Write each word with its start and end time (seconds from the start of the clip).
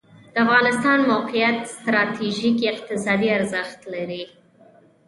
د 0.33 0.35
افغانستان 0.43 0.99
موقعیت 1.11 1.59
ستراتیژیک 1.75 2.57
اقتصادي 2.73 3.27
ارزښت 3.37 3.79
لري 3.93 4.23